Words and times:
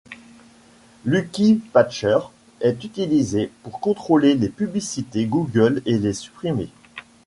Lucky 1.05 1.61
Patcher 1.73 2.17
est 2.59 2.83
utilisé 2.83 3.51
pour 3.61 3.79
contrôler 3.79 4.33
les 4.33 4.49
publicités 4.49 5.27
Google 5.27 5.83
et 5.85 5.99
les 5.99 6.13
supprimer. 6.13 6.69